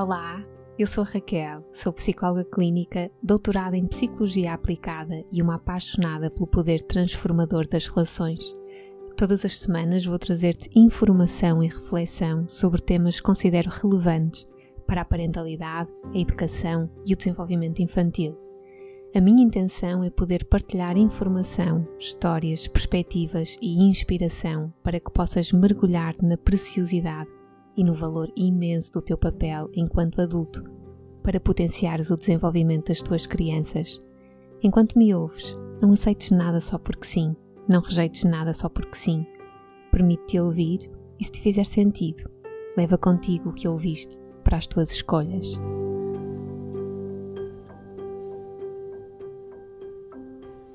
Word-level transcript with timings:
Olá, 0.00 0.46
eu 0.78 0.86
sou 0.86 1.02
Raquel, 1.02 1.64
sou 1.72 1.92
psicóloga 1.92 2.44
clínica, 2.44 3.10
doutorada 3.20 3.76
em 3.76 3.84
psicologia 3.84 4.52
aplicada 4.52 5.24
e 5.32 5.42
uma 5.42 5.56
apaixonada 5.56 6.30
pelo 6.30 6.46
poder 6.46 6.84
transformador 6.84 7.66
das 7.66 7.88
relações. 7.88 8.54
Todas 9.16 9.44
as 9.44 9.58
semanas 9.58 10.06
vou 10.06 10.16
trazer-te 10.16 10.70
informação 10.72 11.64
e 11.64 11.66
reflexão 11.66 12.46
sobre 12.46 12.80
temas 12.80 13.16
que 13.16 13.24
considero 13.24 13.70
relevantes 13.70 14.46
para 14.86 15.00
a 15.00 15.04
parentalidade, 15.04 15.90
a 16.14 16.16
educação 16.16 16.88
e 17.04 17.12
o 17.12 17.16
desenvolvimento 17.16 17.82
infantil. 17.82 18.38
A 19.12 19.20
minha 19.20 19.42
intenção 19.42 20.04
é 20.04 20.10
poder 20.10 20.44
partilhar 20.44 20.96
informação, 20.96 21.84
histórias, 21.98 22.68
perspectivas 22.68 23.56
e 23.60 23.82
inspiração 23.82 24.72
para 24.80 25.00
que 25.00 25.10
possas 25.10 25.50
mergulhar 25.50 26.14
na 26.22 26.36
preciosidade 26.36 27.37
e 27.78 27.84
no 27.84 27.94
valor 27.94 28.26
imenso 28.34 28.92
do 28.92 29.00
teu 29.00 29.16
papel 29.16 29.70
enquanto 29.72 30.20
adulto 30.20 30.64
para 31.22 31.38
potenciares 31.38 32.10
o 32.10 32.16
desenvolvimento 32.16 32.88
das 32.88 33.00
tuas 33.00 33.24
crianças. 33.24 34.00
Enquanto 34.60 34.98
me 34.98 35.14
ouves, 35.14 35.56
não 35.80 35.92
aceites 35.92 36.32
nada 36.32 36.60
só 36.60 36.76
porque 36.76 37.06
sim, 37.06 37.36
não 37.68 37.80
rejeites 37.80 38.24
nada 38.24 38.52
só 38.52 38.68
porque 38.68 38.96
sim. 38.96 39.24
Permite-te 39.92 40.40
ouvir 40.40 40.90
e, 41.20 41.24
se 41.24 41.30
te 41.30 41.40
fizer 41.40 41.64
sentido, 41.64 42.28
leva 42.76 42.98
contigo 42.98 43.50
o 43.50 43.54
que 43.54 43.68
ouviste 43.68 44.18
para 44.42 44.56
as 44.56 44.66
tuas 44.66 44.90
escolhas. 44.90 45.46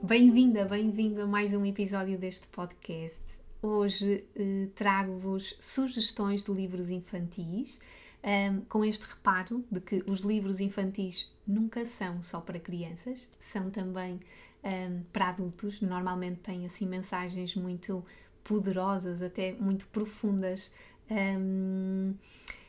Bem-vinda, 0.01 0.63
bem-vindo 0.63 1.21
a 1.21 1.25
mais 1.25 1.53
um 1.53 1.65
episódio 1.65 2.17
deste 2.17 2.47
podcast. 2.47 3.42
Hoje 3.65 4.25
eh, 4.35 4.67
trago-vos 4.75 5.55
sugestões 5.57 6.43
de 6.43 6.51
livros 6.51 6.89
infantis, 6.89 7.79
um, 8.21 8.27
ehm, 8.27 8.59
com 8.67 8.83
este 8.83 9.07
reparo 9.07 9.63
de 9.71 9.79
que 9.79 10.03
os 10.05 10.19
livros 10.19 10.59
infantis 10.59 11.31
nunca 11.47 11.85
são 11.85 12.21
só 12.21 12.41
para 12.41 12.59
crianças, 12.59 13.29
são 13.39 13.69
também 13.71 14.15
um, 14.15 14.19
ehm, 14.67 15.03
para 15.13 15.29
adultos. 15.29 15.79
Normalmente 15.79 16.41
têm 16.41 16.65
assim 16.65 16.85
mensagens 16.85 17.55
muito 17.55 18.03
poderosas, 18.43 19.21
até 19.21 19.53
muito 19.53 19.87
profundas. 19.87 20.69
Um, 21.09 21.15
ehm, 21.15 22.13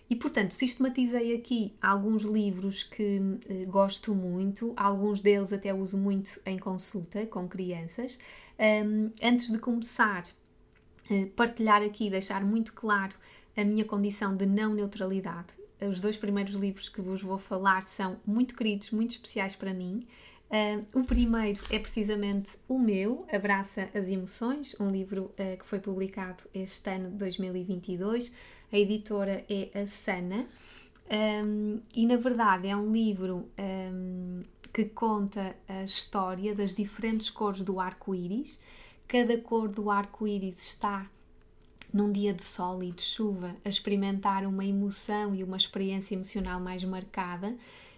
e 0.08 0.14
portanto, 0.14 0.52
sistematizei 0.52 1.34
aqui 1.34 1.74
alguns 1.82 2.22
livros 2.22 2.84
que 2.84 3.20
eh, 3.48 3.64
gosto 3.64 4.14
muito, 4.14 4.72
alguns 4.76 5.20
deles 5.20 5.52
até 5.52 5.74
uso 5.74 5.98
muito 5.98 6.40
em 6.46 6.56
consulta 6.56 7.26
com 7.26 7.48
crianças. 7.48 8.16
Antes 9.20 9.50
de 9.50 9.58
começar, 9.58 10.24
partilhar 11.36 11.82
aqui, 11.82 12.10
deixar 12.10 12.44
muito 12.44 12.72
claro 12.72 13.14
a 13.56 13.64
minha 13.64 13.84
condição 13.84 14.36
de 14.36 14.46
não 14.46 14.74
neutralidade. 14.74 15.48
Os 15.80 16.00
dois 16.00 16.16
primeiros 16.16 16.54
livros 16.54 16.88
que 16.88 17.00
vos 17.00 17.22
vou 17.22 17.38
falar 17.38 17.84
são 17.84 18.16
muito 18.26 18.54
queridos, 18.54 18.90
muito 18.90 19.12
especiais 19.12 19.54
para 19.54 19.72
mim. 19.74 20.00
Uh, 20.50 21.00
o 21.00 21.04
primeiro 21.04 21.60
é 21.70 21.78
precisamente 21.78 22.56
o 22.68 22.78
meu, 22.78 23.26
Abraça 23.32 23.88
as 23.94 24.08
Emoções, 24.08 24.74
um 24.78 24.88
livro 24.88 25.32
uh, 25.32 25.58
que 25.58 25.66
foi 25.66 25.80
publicado 25.80 26.44
este 26.54 26.90
ano 26.90 27.10
de 27.10 27.16
2022. 27.16 28.32
A 28.72 28.78
editora 28.78 29.44
é 29.48 29.70
a 29.74 29.86
Sana. 29.86 30.46
Um, 31.44 31.80
e 31.94 32.06
na 32.06 32.16
verdade 32.16 32.66
é 32.66 32.74
um 32.74 32.90
livro 32.90 33.46
um, 33.58 34.42
que 34.72 34.86
conta 34.86 35.54
a 35.68 35.84
história 35.84 36.54
das 36.54 36.74
diferentes 36.74 37.28
cores 37.28 37.60
do 37.60 37.78
arco-íris 37.78 38.58
Cada 39.06 39.38
cor 39.38 39.68
do 39.68 39.90
arco-íris 39.90 40.62
está 40.62 41.08
num 41.92 42.10
dia 42.10 42.34
de 42.34 42.42
sol 42.42 42.82
e 42.82 42.90
de 42.90 43.02
chuva 43.02 43.56
a 43.64 43.68
experimentar 43.68 44.44
uma 44.46 44.64
emoção 44.64 45.34
e 45.34 45.44
uma 45.44 45.56
experiência 45.56 46.14
emocional 46.14 46.60
mais 46.60 46.82
marcada. 46.82 47.56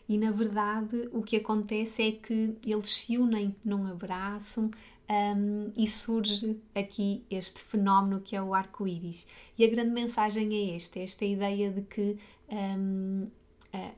E 0.08 0.18
na 0.18 0.30
verdade, 0.30 1.08
o 1.12 1.22
que 1.22 1.36
acontece 1.36 2.02
é 2.02 2.12
que 2.12 2.56
eles 2.64 2.88
se 2.88 3.16
unem 3.16 3.56
num 3.64 3.86
abraço 3.86 4.70
um, 5.08 5.72
e 5.76 5.86
surge 5.86 6.60
aqui 6.74 7.24
este 7.30 7.60
fenómeno 7.60 8.20
que 8.20 8.36
é 8.36 8.42
o 8.42 8.54
arco-íris. 8.54 9.26
E 9.56 9.64
a 9.64 9.68
grande 9.68 9.90
mensagem 9.90 10.54
é 10.54 10.76
esta: 10.76 11.00
esta 11.00 11.24
ideia 11.24 11.70
de 11.70 11.82
que 11.82 12.18
um, 12.50 13.26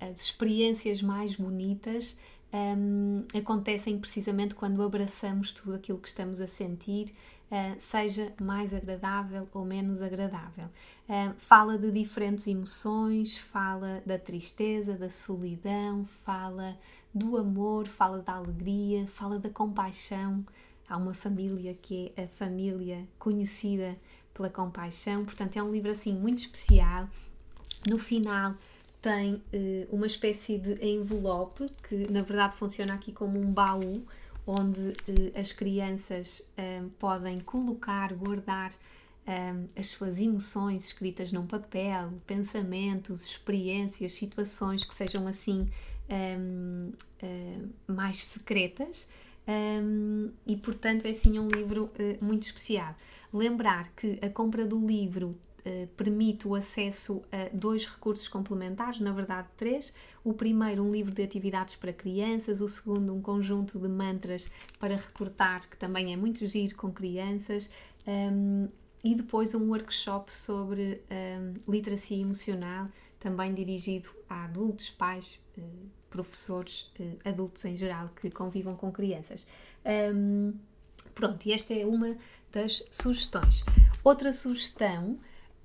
as 0.01 0.23
experiências 0.23 1.03
mais 1.03 1.35
bonitas 1.37 2.17
um, 2.53 3.25
acontecem 3.37 3.99
precisamente 3.99 4.55
quando 4.55 4.83
abraçamos 4.83 5.53
tudo 5.53 5.75
aquilo 5.75 5.99
que 5.99 6.09
estamos 6.09 6.41
a 6.41 6.47
sentir, 6.47 7.15
uh, 7.51 7.79
seja 7.79 8.33
mais 8.41 8.73
agradável 8.73 9.49
ou 9.53 9.65
menos 9.65 10.03
agradável. 10.03 10.67
Uh, 11.09 11.35
fala 11.39 11.77
de 11.79 11.91
diferentes 11.91 12.47
emoções, 12.47 13.37
fala 13.37 14.03
da 14.07 14.19
tristeza, 14.19 14.97
da 14.97 15.11
solidão, 15.11 16.05
fala 16.05 16.79
do 17.13 17.37
amor, 17.37 17.87
fala 17.87 18.21
da 18.21 18.35
alegria, 18.35 19.07
fala 19.07 19.39
da 19.39 19.51
compaixão. 19.51 20.45
Há 20.89 20.97
uma 20.97 21.13
família 21.13 21.75
que 21.75 22.13
é 22.17 22.25
a 22.25 22.29
família 22.29 23.07
conhecida 23.19 23.99
pela 24.33 24.49
compaixão, 24.49 25.25
portanto, 25.25 25.57
é 25.57 25.63
um 25.63 25.71
livro 25.71 25.91
assim 25.91 26.15
muito 26.15 26.39
especial. 26.39 27.09
No 27.89 27.99
final, 27.99 28.55
tem 29.01 29.35
uh, 29.35 29.43
uma 29.91 30.07
espécie 30.07 30.59
de 30.59 30.85
envelope 30.85 31.71
que 31.89 32.11
na 32.11 32.23
verdade 32.23 32.57
funciona 32.57 32.95
aqui 32.95 33.13
como 33.13 33.39
um 33.39 33.53
baú 33.53 34.05
onde 34.47 34.81
uh, 34.81 35.39
as 35.39 35.53
crianças 35.53 36.43
eh, 36.57 36.83
podem 36.99 37.39
colocar, 37.39 38.15
guardar 38.15 38.73
as 39.77 39.89
suas 39.89 40.19
emoções 40.19 40.87
escritas 40.87 41.31
num 41.31 41.47
papel, 41.47 42.15
pensamentos, 42.27 43.23
experiências, 43.23 44.15
situações 44.15 44.87
que 44.87 44.95
sejam 44.95 45.27
assim 45.27 45.69
um, 46.11 46.91
mais 47.87 48.25
secretas 48.25 49.07
e 50.47 50.57
portanto 50.57 51.05
é 51.05 51.11
assim 51.11 51.39
um 51.39 51.47
livro 51.47 51.91
muito 52.23 52.45
especial. 52.45 52.97
Lembrar 53.31 53.93
que 53.95 54.19
a 54.23 54.31
compra 54.31 54.67
do 54.67 54.79
livro 54.79 55.37
permite 55.97 56.47
o 56.47 56.55
acesso 56.55 57.23
a 57.31 57.49
dois 57.53 57.87
recursos 57.87 58.29
complementares, 58.29 59.01
na 59.01 59.13
verdade 59.13 59.49
três. 59.57 59.93
O 60.25 60.33
primeiro, 60.33 60.83
um 60.83 60.93
livro 60.93 61.13
de 61.13 61.23
atividades 61.23 61.77
para 61.77 61.93
crianças, 61.93 62.61
o 62.61 62.69
segundo, 62.69 63.15
um 63.15 63.21
conjunto 63.21 63.79
de 63.79 63.89
mantras 63.89 64.51
para 64.79 64.97
recortar, 64.97 65.69
que 65.69 65.77
também 65.77 66.13
é 66.13 66.17
muito 66.17 66.47
giro 66.47 66.75
com 66.77 66.93
crianças. 66.93 67.71
Um, 68.07 68.69
e 69.05 69.15
depois 69.15 69.55
um 69.55 69.69
workshop 69.69 70.33
sobre 70.33 71.03
um, 71.11 71.73
literacia 71.73 72.21
emocional, 72.21 72.89
também 73.19 73.55
dirigido 73.55 74.09
a 74.29 74.45
adultos, 74.45 74.91
pais, 74.91 75.43
uh, 75.57 75.63
professores, 76.11 76.91
uh, 76.99 77.19
adultos 77.25 77.65
em 77.65 77.77
geral 77.77 78.11
que 78.21 78.31
convivam 78.31 78.75
com 78.75 78.91
crianças. 78.91 79.47
Um, 80.15 80.55
pronto, 81.15 81.47
e 81.47 81.53
esta 81.53 81.75
é 81.75 81.87
uma 81.87 82.17
das 82.53 82.83
sugestões. 82.91 83.65
Outra 84.03 84.33
sugestão 84.33 85.19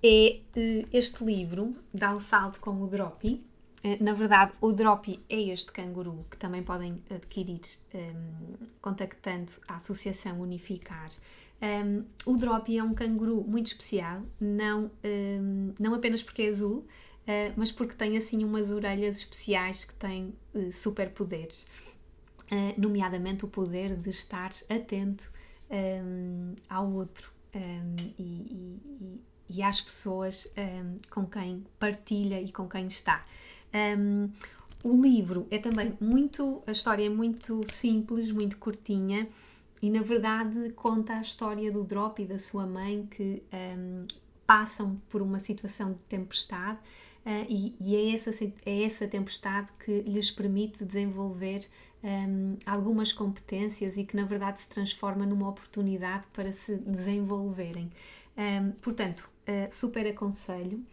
é 0.04 0.42
uh, 0.58 0.88
este 0.92 1.24
livro, 1.24 1.76
Dá 1.94 2.14
o 2.14 2.20
Salto 2.20 2.60
com 2.60 2.82
o 2.82 2.88
Droppy. 2.88 3.42
Uh, 3.84 4.04
na 4.04 4.14
verdade, 4.14 4.54
o 4.60 4.74
Droppy 4.74 5.24
é 5.30 5.42
este 5.44 5.72
canguru 5.72 6.26
que 6.30 6.38
também 6.38 6.62
podem 6.62 7.02
adquirir 7.10 7.62
um, 7.94 7.98
ehm, 7.98 8.68
contactando 8.82 9.54
a 9.68 9.76
Associação 9.76 10.42
Unificar. 10.42 11.10
Um, 11.62 11.66
ehm, 11.66 12.04
o 12.26 12.36
Droppy 12.36 12.78
é 12.78 12.84
um 12.84 12.94
canguru 12.94 13.44
muito 13.48 13.68
especial, 13.68 14.24
não, 14.40 14.86
um, 14.86 14.90
ehm, 15.04 15.74
não 15.80 15.94
apenas 15.94 16.22
porque 16.22 16.42
é 16.44 16.50
azul, 16.50 16.86
uh, 17.24 17.54
mas 17.56 17.72
porque 17.72 17.96
tem 17.96 18.18
assim 18.18 18.44
umas 18.44 18.72
orelhas 18.72 19.18
especiais 19.18 19.86
que 19.86 19.94
têm 19.96 20.34
uh, 20.54 20.72
superpoderes, 20.72 21.66
uh, 22.52 22.80
nomeadamente 22.80 23.46
o 23.46 23.48
poder 23.48 23.96
de 23.96 24.10
estar 24.10 24.52
atento 24.70 25.32
ao 26.70 26.92
outro 26.92 27.34
e, 28.20 28.20
e 28.20 29.20
e 29.50 29.62
às 29.62 29.82
pessoas 29.82 30.48
um, 30.58 30.98
com 31.10 31.26
quem 31.26 31.66
partilha 31.80 32.42
e 32.42 32.52
com 32.52 32.68
quem 32.68 32.88
está. 32.88 33.26
Um, 33.98 34.30
o 34.84 35.02
livro 35.02 35.48
é 35.50 35.58
também 35.58 35.98
muito, 36.00 36.62
a 36.68 36.72
história 36.72 37.06
é 37.06 37.10
muito 37.10 37.64
simples, 37.70 38.32
muito 38.32 38.58
curtinha 38.58 39.28
e 39.82 39.90
na 39.90 40.02
verdade 40.02 40.72
conta 40.72 41.14
a 41.14 41.22
história 41.22 41.72
do 41.72 41.84
Drop 41.84 42.22
e 42.22 42.26
da 42.26 42.38
sua 42.38 42.68
mãe 42.68 43.08
que 43.10 43.42
um, 43.78 44.04
passam 44.46 45.02
por 45.10 45.22
uma 45.22 45.40
situação 45.40 45.94
de 45.94 46.04
tempestade 46.04 46.80
uh, 47.26 47.46
e, 47.48 47.76
e, 47.80 47.96
é, 47.96 48.16
essa, 48.16 48.32
é 48.66 48.84
essa 48.84 49.08
tempestade 49.08 49.70
que 49.84 50.02
lhes 50.02 50.30
permite 50.30 50.84
desenvolver 50.84 51.66
um, 52.04 52.58
algumas 52.66 53.14
competências 53.14 53.98
e 53.98 54.04
que 54.04 54.16
na 54.16 54.26
verdade 54.26 54.60
se 54.60 54.68
transforma 54.68 55.26
numa 55.26 55.48
oportunidade 55.48 56.28
para 56.34 56.52
se 56.52 56.76
desenvolverem. 56.76 57.90
Um, 58.38 58.72
portanto, 58.82 59.30
uh, 59.48 59.72
super 59.72 60.08
aconselho. 60.08 60.84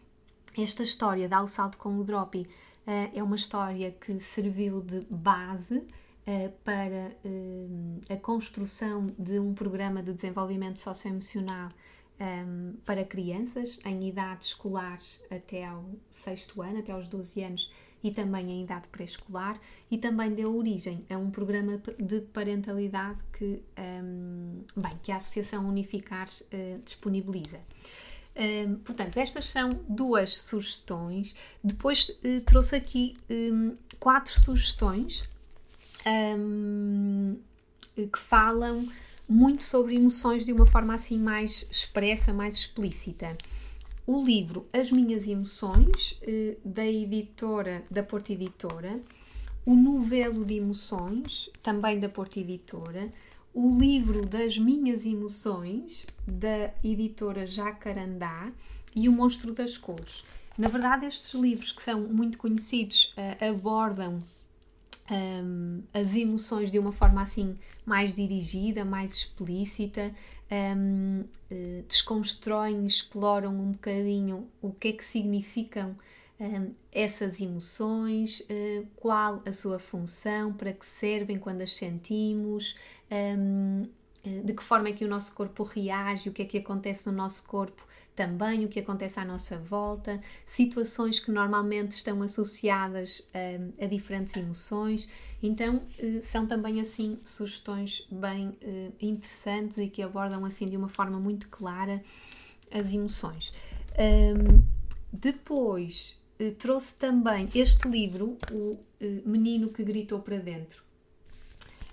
Esta 0.59 0.83
história 0.83 1.29
dá 1.29 1.43
o 1.43 1.49
salto 1.49 1.79
com 1.79 1.99
o 1.99 2.05
Droppy 2.05 2.41
uh, 2.87 3.11
é 3.15 3.23
uma 3.23 3.37
história 3.37 3.91
que 3.93 4.19
serviu 4.21 4.81
de 4.81 5.07
base 5.09 5.79
uh, 5.79 6.53
para 6.65 7.17
a 8.09 8.17
construção 8.17 9.07
de 9.19 9.39
um 9.39 9.55
programa 9.55 10.03
de 10.03 10.13
desenvolvimento 10.13 10.79
socioemocional 10.79 11.71
um, 12.21 12.75
para 12.85 13.05
crianças 13.05 13.81
em 13.85 14.09
idades 14.09 14.49
escolares 14.49 15.21
até 15.31 15.65
ao 15.65 15.85
sexto 16.11 16.61
ano, 16.61 16.81
até 16.81 16.93
aos 16.93 17.09
12 17.09 17.43
anos, 17.43 17.73
e 18.03 18.11
também 18.11 18.51
em 18.51 18.63
idade 18.63 18.89
pré-escolar 18.89 19.59
e 19.91 19.99
também 19.99 20.33
deu 20.33 20.57
origem 20.57 21.05
a 21.11 21.19
um 21.19 21.31
programa 21.31 21.81
de 21.99 22.21
parentalidade 22.21 23.19
que, 23.33 23.63
um, 24.03 24.63
bem, 24.75 24.99
que 25.03 25.13
a 25.13 25.17
Associação 25.17 25.67
Unificar 25.67 26.27
uh, 26.29 26.83
disponibiliza. 26.83 27.61
Um, 28.41 28.77
portanto, 28.77 29.19
estas 29.19 29.51
são 29.51 29.79
duas 29.87 30.35
sugestões. 30.35 31.35
Depois 31.63 32.09
uh, 32.09 32.41
trouxe 32.47 32.75
aqui 32.75 33.15
um, 33.29 33.77
quatro 33.99 34.41
sugestões 34.41 35.29
um, 36.39 37.37
que 37.95 38.19
falam 38.19 38.89
muito 39.29 39.63
sobre 39.63 39.95
emoções 39.95 40.47
de 40.47 40.55
uma 40.55 40.65
forma 40.65 40.95
assim 40.95 41.19
mais 41.19 41.69
expressa, 41.71 42.33
mais 42.33 42.57
explícita. 42.57 43.37
O 44.07 44.25
livro 44.25 44.67
As 44.73 44.91
Minhas 44.91 45.29
Emoções, 45.29 46.19
uh, 46.23 46.57
da 46.65 46.87
editora, 46.87 47.85
da 47.91 48.03
Porta 48.03 48.33
Editora, 48.33 48.99
o 49.67 49.77
novelo 49.77 50.47
de 50.47 50.55
emoções, 50.55 51.51
também 51.63 52.01
da 52.01 52.09
Porta 52.09 52.41
Editora, 52.41 53.13
o 53.53 53.79
livro 53.79 54.27
das 54.27 54.57
minhas 54.59 55.05
emoções, 55.05 56.07
da 56.27 56.73
editora 56.83 57.47
Jacarandá, 57.47 58.53
e 58.95 59.09
o 59.09 59.13
Monstro 59.13 59.53
das 59.53 59.77
Cores. 59.77 60.25
Na 60.59 60.69
verdade, 60.69 61.07
estes 61.07 61.33
livros, 61.35 61.73
que 61.73 61.83
são 61.83 62.01
muito 62.01 62.39
conhecidos, 62.39 63.15
uh, 63.17 63.51
abordam 63.51 64.19
um, 65.11 65.83
as 65.93 66.15
emoções 66.17 66.71
de 66.71 66.79
uma 66.79 66.93
forma 66.93 67.23
assim 67.23 67.59
mais 67.85 68.15
dirigida, 68.15 68.85
mais 68.85 69.15
explícita, 69.15 70.15
um, 70.77 71.21
uh, 71.21 71.29
eh, 71.51 71.85
desconstroem, 71.87 72.85
exploram 72.85 73.55
um 73.55 73.73
bocadinho 73.73 74.49
o 74.61 74.73
que 74.73 74.89
é 74.89 74.93
que 74.93 75.05
significam 75.05 75.97
essas 76.91 77.41
emoções, 77.41 78.41
uh, 78.41 78.87
qual 78.97 79.43
a 79.45 79.53
sua 79.53 79.79
função, 79.79 80.53
para 80.53 80.73
que 80.73 80.87
servem 80.87 81.39
quando 81.39 81.63
as 81.63 81.77
sentimos, 81.77 82.75
eh, 84.25 84.43
de 84.45 84.55
que 84.55 84.63
forma 84.63 84.89
é 84.89 84.93
que 84.93 85.05
o 85.05 85.09
nosso 85.09 85.35
corpo 85.35 85.65
reage, 85.65 86.29
o 86.29 86.33
que 86.33 86.43
é 86.43 86.45
que 86.45 86.59
acontece 86.59 87.07
no 87.07 87.13
nosso 87.13 87.43
corpo 87.45 87.87
também, 88.15 88.65
o 88.65 88.69
que 88.69 88.79
acontece 88.79 89.19
à 89.19 89.25
nossa 89.25 89.59
volta, 89.59 90.21
situações 90.45 91.19
que 91.19 91.31
normalmente 91.31 91.93
estão 91.93 92.23
associadas 92.23 93.29
a, 93.35 93.85
a 93.85 93.87
diferentes 93.87 94.37
emoções. 94.37 95.09
Então, 95.43 95.83
eh, 95.99 96.21
são 96.21 96.47
também 96.47 96.81
assim 96.81 97.19
sugestões 97.25 98.07
bem 98.11 98.57
eh, 98.61 98.91
interessantes 99.01 99.79
e 99.79 99.89
que 99.89 100.03
abordam 100.03 100.45
assim 100.45 100.69
de 100.69 100.77
uma 100.77 100.89
forma 100.89 101.19
muito 101.19 101.49
clara 101.49 102.03
as 102.71 102.93
emoções. 102.93 103.53
Depois 105.13 106.20
trouxe 106.59 106.97
também 106.97 107.49
este 107.55 107.89
livro, 107.89 108.39
O 108.51 108.79
Menino 109.27 109.69
que 109.69 109.83
Gritou 109.83 110.21
para 110.21 110.39
Dentro, 110.39 110.83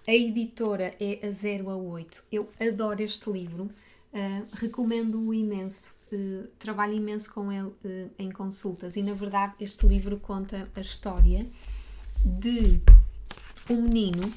a 0.08 0.14
editora 0.14 0.94
é 1.02 1.28
a 1.28 1.32
0 1.32 1.70
a 1.70 1.76
8. 1.76 2.24
Eu 2.32 2.50
adoro 2.62 3.04
este 3.04 3.30
livro, 3.30 3.64
uh, 3.64 4.48
recomendo-o 4.54 5.34
imenso. 5.34 5.92
Uh, 6.10 6.48
trabalho 6.58 6.94
imenso 6.94 7.34
com 7.34 7.52
ele 7.52 7.68
uh, 7.68 8.12
em 8.18 8.32
consultas 8.32 8.96
e, 8.96 9.04
na 9.04 9.14
verdade, 9.14 9.56
este 9.60 9.86
livro 9.86 10.18
conta 10.18 10.70
a 10.74 10.80
história 10.80 11.46
de 12.24 12.80
um 13.70 13.82
menino 13.82 14.32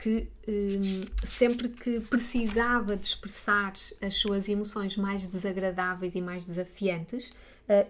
que 0.00 0.28
um, 0.46 1.26
sempre 1.26 1.68
que 1.68 1.98
precisava 1.98 2.96
de 2.96 3.04
expressar 3.04 3.72
as 4.00 4.14
suas 4.14 4.48
emoções 4.48 4.96
mais 4.96 5.26
desagradáveis 5.26 6.14
e 6.14 6.20
mais 6.20 6.46
desafiantes, 6.46 7.32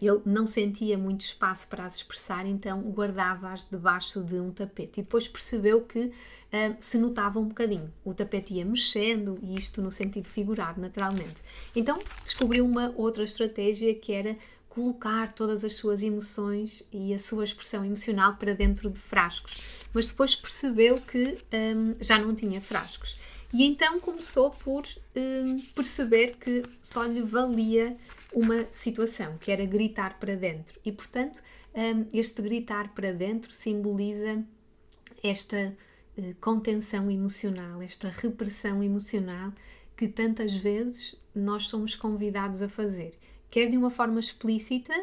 ele 0.00 0.20
não 0.24 0.46
sentia 0.46 0.98
muito 0.98 1.20
espaço 1.20 1.68
para 1.68 1.84
as 1.84 1.96
expressar, 1.96 2.46
então 2.46 2.80
guardava-as 2.90 3.68
debaixo 3.68 4.22
de 4.22 4.34
um 4.36 4.50
tapete. 4.50 5.00
E 5.00 5.02
depois 5.02 5.28
percebeu 5.28 5.82
que 5.82 6.00
uh, 6.06 6.12
se 6.80 6.98
notava 6.98 7.38
um 7.38 7.46
bocadinho. 7.46 7.92
O 8.04 8.12
tapete 8.12 8.54
ia 8.54 8.64
mexendo, 8.64 9.38
e 9.42 9.56
isto 9.56 9.80
no 9.80 9.92
sentido 9.92 10.26
figurado, 10.26 10.80
naturalmente. 10.80 11.36
Então 11.76 11.98
descobriu 12.24 12.64
uma 12.64 12.92
outra 12.96 13.22
estratégia 13.22 13.94
que 13.94 14.12
era 14.12 14.36
colocar 14.68 15.32
todas 15.32 15.64
as 15.64 15.74
suas 15.74 16.02
emoções 16.02 16.84
e 16.92 17.12
a 17.12 17.18
sua 17.18 17.42
expressão 17.42 17.84
emocional 17.84 18.36
para 18.36 18.54
dentro 18.54 18.88
de 18.88 18.98
frascos. 18.98 19.60
Mas 19.92 20.06
depois 20.06 20.36
percebeu 20.36 20.96
que 21.00 21.38
um, 21.52 21.94
já 22.00 22.18
não 22.18 22.34
tinha 22.34 22.60
frascos. 22.60 23.17
E 23.52 23.64
então 23.64 23.98
começou 23.98 24.50
por 24.50 24.84
um, 25.16 25.58
perceber 25.74 26.36
que 26.36 26.62
só 26.82 27.04
lhe 27.04 27.22
valia 27.22 27.96
uma 28.32 28.66
situação, 28.70 29.38
que 29.38 29.50
era 29.50 29.64
gritar 29.64 30.18
para 30.18 30.36
dentro. 30.36 30.78
E 30.84 30.92
portanto, 30.92 31.42
um, 31.74 32.06
este 32.12 32.42
gritar 32.42 32.92
para 32.94 33.12
dentro 33.12 33.50
simboliza 33.50 34.44
esta 35.22 35.76
eh, 36.16 36.34
contenção 36.40 37.10
emocional, 37.10 37.80
esta 37.82 38.08
repressão 38.08 38.82
emocional 38.82 39.52
que 39.96 40.08
tantas 40.08 40.54
vezes 40.54 41.20
nós 41.34 41.66
somos 41.66 41.94
convidados 41.94 42.62
a 42.62 42.68
fazer, 42.68 43.14
quer 43.50 43.68
de 43.68 43.76
uma 43.76 43.90
forma 43.90 44.20
explícita, 44.20 44.94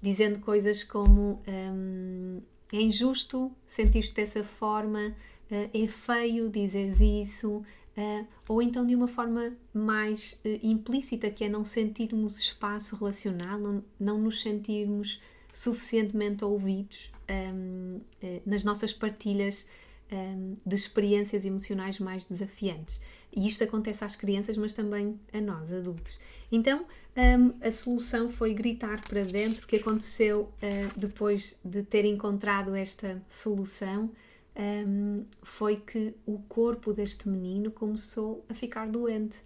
dizendo 0.00 0.38
coisas 0.40 0.84
como 0.84 1.42
hum, 1.48 2.40
é 2.72 2.80
injusto 2.80 3.52
sentir-te 3.66 4.14
dessa 4.14 4.44
forma, 4.44 5.16
uh, 5.50 5.70
é 5.72 5.86
feio 5.86 6.48
dizeres 6.48 7.00
isso, 7.00 7.64
uh, 7.96 8.26
ou 8.48 8.62
então 8.62 8.86
de 8.86 8.94
uma 8.94 9.08
forma 9.08 9.52
mais 9.72 10.38
uh, 10.44 10.58
implícita, 10.62 11.30
que 11.30 11.44
é 11.44 11.48
não 11.48 11.64
sentirmos 11.64 12.38
espaço 12.38 12.96
relacional, 12.96 13.58
não, 13.58 13.84
não 13.98 14.18
nos 14.18 14.40
sentirmos 14.40 15.20
suficientemente 15.52 16.44
ouvidos 16.44 17.10
um, 17.30 18.00
nas 18.44 18.62
nossas 18.62 18.92
partilhas 18.92 19.64
um, 20.12 20.56
de 20.64 20.76
experiências 20.76 21.44
emocionais 21.44 21.98
mais 21.98 22.24
desafiantes. 22.24 23.00
E 23.34 23.46
isto 23.46 23.64
acontece 23.64 24.04
às 24.04 24.16
crianças, 24.16 24.56
mas 24.56 24.74
também 24.74 25.18
a 25.32 25.40
nós, 25.40 25.72
adultos. 25.72 26.18
Então, 26.50 26.86
um, 27.16 27.54
a 27.66 27.70
solução 27.70 28.28
foi 28.28 28.54
gritar 28.54 29.00
para 29.00 29.24
dentro. 29.24 29.64
O 29.64 29.66
que 29.66 29.76
aconteceu 29.76 30.42
uh, 30.42 30.98
depois 30.98 31.58
de 31.64 31.82
ter 31.82 32.04
encontrado 32.04 32.74
esta 32.74 33.22
solução 33.28 34.10
um, 34.56 35.24
foi 35.42 35.76
que 35.76 36.14
o 36.24 36.38
corpo 36.48 36.92
deste 36.92 37.28
menino 37.28 37.70
começou 37.70 38.44
a 38.48 38.54
ficar 38.54 38.88
doente. 38.88 39.36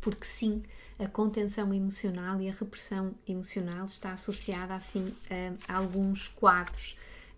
Porque, 0.00 0.24
sim, 0.24 0.62
a 0.98 1.06
contenção 1.06 1.72
emocional 1.72 2.40
e 2.40 2.48
a 2.48 2.52
repressão 2.52 3.14
emocional 3.26 3.86
está 3.86 4.12
associada 4.12 4.74
assim 4.74 5.14
a, 5.68 5.76
alguns 5.76 6.28
quadros 6.28 6.96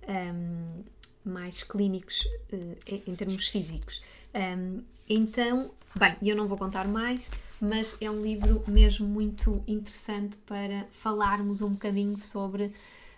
um, 0.09 0.83
mais 1.25 1.63
clínicos 1.63 2.27
uh, 2.53 2.77
em 3.07 3.15
termos 3.15 3.49
físicos. 3.49 4.03
Um, 4.35 4.83
então, 5.09 5.71
bem, 5.95 6.17
eu 6.23 6.37
não 6.37 6.49
vou 6.49 6.57
contar 6.57 6.89
mais, 6.89 7.31
mas 7.61 7.97
é 8.01 8.11
um 8.11 8.21
livro 8.21 8.65
mesmo 8.67 9.07
muito 9.07 9.63
interessante 9.67 10.37
para 10.39 10.87
falarmos 10.91 11.61
um 11.61 11.71
bocadinho 11.71 12.17
sobre 12.17 12.73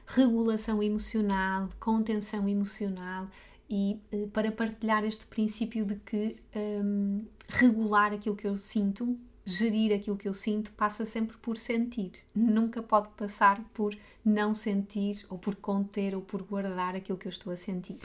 regulação 0.06 0.82
emocional, 0.82 1.68
contenção 1.78 2.48
emocional 2.48 3.28
e 3.72 3.98
uh, 4.12 4.28
para 4.28 4.52
partilhar 4.52 5.02
este 5.02 5.24
princípio 5.24 5.86
de 5.86 5.96
que 5.96 6.36
um, 6.54 7.24
regular 7.48 8.12
aquilo 8.12 8.36
que 8.36 8.46
eu 8.46 8.54
sinto 8.54 9.18
gerir 9.46 9.92
aquilo 9.96 10.16
que 10.16 10.28
eu 10.28 10.34
sinto 10.34 10.70
passa 10.72 11.04
sempre 11.04 11.36
por 11.38 11.56
sentir, 11.56 12.12
nunca 12.34 12.82
pode 12.82 13.08
passar 13.16 13.60
por 13.74 13.96
não 14.24 14.54
sentir 14.54 15.24
ou 15.28 15.38
por 15.38 15.56
conter 15.56 16.14
ou 16.14 16.20
por 16.20 16.42
guardar 16.42 16.94
aquilo 16.94 17.18
que 17.18 17.26
eu 17.26 17.30
estou 17.30 17.52
a 17.52 17.56
sentir. 17.56 17.96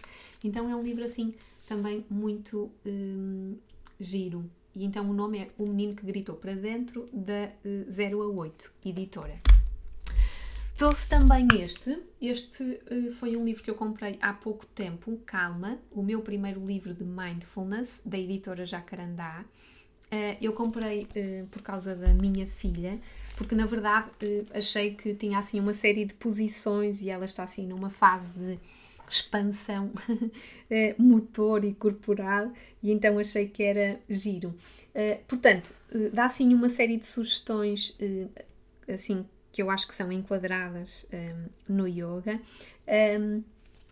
Então 0.43 0.69
é 0.69 0.75
um 0.75 0.81
livro 0.81 1.03
assim 1.03 1.35
também 1.67 2.03
muito 2.09 2.71
hum, 2.85 3.55
giro. 3.99 4.49
E 4.73 4.85
então 4.85 5.07
o 5.07 5.13
nome 5.13 5.39
é 5.39 5.49
O 5.59 5.67
Menino 5.67 5.95
que 5.95 6.05
Gritou 6.05 6.35
para 6.35 6.55
Dentro, 6.55 7.05
da 7.13 7.51
0 7.89 8.21
a 8.23 8.27
8, 8.27 8.71
editora. 8.85 9.56
Trouxe 10.77 11.09
também 11.09 11.47
este. 11.59 12.03
Este 12.21 12.61
uh, 12.63 13.11
foi 13.13 13.35
um 13.35 13.43
livro 13.43 13.63
que 13.63 13.69
eu 13.71 13.73
comprei 13.73 14.19
há 14.21 14.31
pouco 14.31 14.63
tempo, 14.67 15.19
Calma, 15.25 15.79
o 15.89 16.03
meu 16.03 16.21
primeiro 16.21 16.63
livro 16.63 16.93
de 16.93 17.03
Mindfulness, 17.03 17.99
da 18.05 18.15
editora 18.15 18.63
Jacarandá. 18.63 19.43
Uh, 20.11 20.37
eu 20.39 20.53
comprei 20.53 21.05
uh, 21.15 21.47
por 21.47 21.63
causa 21.63 21.95
da 21.95 22.13
minha 22.13 22.45
filha, 22.45 23.01
porque 23.35 23.55
na 23.55 23.65
verdade 23.65 24.11
achei 24.53 24.93
que 24.93 25.15
tinha 25.15 25.39
assim 25.39 25.59
uma 25.59 25.73
série 25.73 26.05
de 26.05 26.13
posições 26.13 27.01
e 27.01 27.09
ela 27.09 27.25
está 27.25 27.43
assim 27.43 27.65
numa 27.65 27.89
fase 27.89 28.31
de 28.33 28.59
expansão 29.09 29.91
motor 30.99 31.65
e 31.65 31.73
corporal 31.73 32.51
e 32.83 32.91
então 32.91 33.17
achei 33.17 33.47
que 33.47 33.63
era 33.63 33.99
giro. 34.07 34.53
portanto, 35.27 35.73
dá 36.11 36.25
assim 36.25 36.53
uma 36.53 36.69
série 36.69 36.97
de 36.97 37.05
sugestões 37.05 37.97
assim 38.85 39.25
que 39.57 39.63
eu 39.63 39.71
acho 39.71 39.87
que 39.87 39.95
são 39.95 40.11
enquadradas 40.11 41.03
no 41.67 41.87
yoga. 41.87 42.39
Um, 43.19 43.41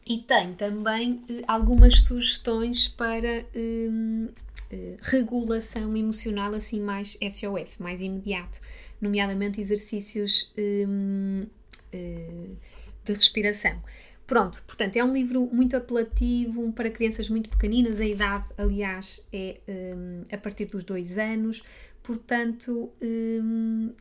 e 0.05 0.19
tem 0.19 0.53
também 0.53 1.23
algumas 1.47 2.01
sugestões 2.01 2.87
para 2.87 3.43
um, 3.55 4.29
eh, 4.71 4.97
regulação 5.01 5.97
emocional 5.97 6.53
assim 6.53 6.79
mais 6.79 7.17
SOS, 7.19 7.79
mais 7.79 8.03
imediato, 8.03 8.61
nomeadamente 9.01 9.59
exercícios 9.59 10.53
um, 10.55 11.47
uh, 11.91 12.57
de 13.03 13.13
respiração. 13.13 13.81
Pronto, 14.27 14.61
portanto, 14.67 14.97
é 14.97 15.03
um 15.03 15.11
livro 15.11 15.49
muito 15.51 15.75
apelativo 15.75 16.71
para 16.73 16.91
crianças 16.91 17.27
muito 17.27 17.49
pequeninas, 17.49 17.99
a 17.99 18.05
idade, 18.05 18.45
aliás, 18.59 19.25
é 19.33 19.57
um, 19.67 20.23
a 20.31 20.37
partir 20.37 20.65
dos 20.65 20.83
dois 20.83 21.17
anos, 21.17 21.63
portanto, 22.03 22.91
um, 23.01 23.91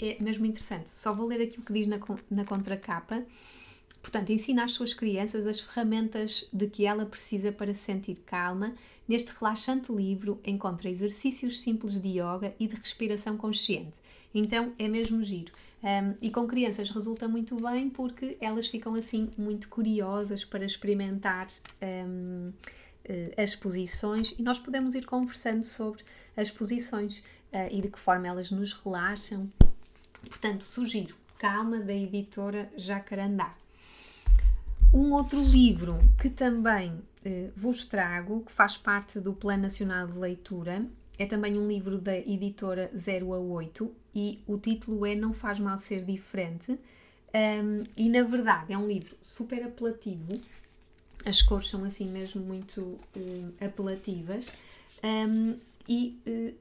é 0.00 0.22
mesmo 0.22 0.46
interessante. 0.46 0.90
Só 0.90 1.12
vou 1.12 1.26
ler 1.26 1.42
aqui 1.42 1.58
o 1.58 1.62
que 1.62 1.72
diz 1.72 1.86
na, 1.86 1.98
na 2.30 2.44
contracapa. 2.44 3.24
Portanto, 4.00 4.30
ensina 4.30 4.64
às 4.64 4.72
suas 4.72 4.94
crianças 4.94 5.46
as 5.46 5.60
ferramentas 5.60 6.46
de 6.52 6.66
que 6.68 6.86
ela 6.86 7.04
precisa 7.04 7.52
para 7.52 7.74
se 7.74 7.80
sentir 7.80 8.16
calma. 8.26 8.74
Neste 9.06 9.32
relaxante 9.38 9.92
livro, 9.92 10.40
encontra 10.44 10.88
exercícios 10.88 11.60
simples 11.60 12.00
de 12.00 12.08
yoga 12.20 12.54
e 12.58 12.66
de 12.66 12.76
respiração 12.76 13.36
consciente. 13.36 13.98
Então 14.34 14.72
é 14.78 14.88
mesmo 14.88 15.22
giro. 15.22 15.52
Um, 15.82 16.14
e 16.20 16.30
com 16.30 16.46
crianças 16.46 16.90
resulta 16.90 17.28
muito 17.28 17.56
bem 17.56 17.88
porque 17.88 18.36
elas 18.40 18.68
ficam 18.68 18.94
assim 18.94 19.30
muito 19.38 19.68
curiosas 19.68 20.44
para 20.44 20.64
experimentar 20.64 21.46
um, 21.80 22.52
eh, 23.04 23.32
as 23.36 23.54
posições 23.54 24.34
e 24.38 24.42
nós 24.42 24.58
podemos 24.58 24.94
ir 24.94 25.06
conversando 25.06 25.64
sobre 25.64 26.02
as 26.36 26.50
posições 26.50 27.22
uh, 27.52 27.68
e 27.70 27.80
de 27.80 27.88
que 27.88 27.98
forma 27.98 28.26
elas 28.26 28.50
nos 28.50 28.72
relaxam. 28.72 29.50
Portanto, 30.28 30.64
sugiro 30.64 31.16
Calma, 31.38 31.78
da 31.78 31.94
editora 31.94 32.70
Jacarandá. 32.76 33.54
Um 34.92 35.12
outro 35.12 35.40
livro 35.40 35.98
que 36.20 36.28
também 36.28 36.90
uh, 36.90 37.52
vos 37.54 37.84
trago, 37.84 38.42
que 38.44 38.50
faz 38.50 38.76
parte 38.76 39.20
do 39.20 39.32
Plano 39.32 39.62
Nacional 39.62 40.08
de 40.08 40.18
Leitura, 40.18 40.84
é 41.18 41.26
também 41.26 41.58
um 41.58 41.66
livro 41.66 41.98
da 41.98 42.16
editora 42.16 42.90
0 42.96 43.34
a 43.34 43.38
8 43.38 43.92
e 44.14 44.40
o 44.46 44.56
título 44.56 45.04
é 45.04 45.14
Não 45.14 45.32
Faz 45.32 45.58
Mal 45.58 45.78
Ser 45.78 46.04
Diferente. 46.04 46.78
Um, 47.34 47.84
e 47.96 48.08
na 48.08 48.22
verdade 48.22 48.72
é 48.72 48.78
um 48.78 48.86
livro 48.86 49.14
super 49.20 49.62
apelativo, 49.62 50.40
as 51.26 51.42
cores 51.42 51.68
são 51.68 51.84
assim 51.84 52.08
mesmo 52.08 52.42
muito 52.42 52.80
uh, 52.80 53.54
apelativas 53.60 54.50
um, 55.04 55.58
e 55.86 56.18
uh, 56.26 56.54